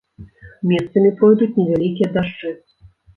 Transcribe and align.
Месцамі 0.69 1.11
пройдуць 1.19 1.49
невялікія 1.59 2.07
дажджы. 2.17 2.55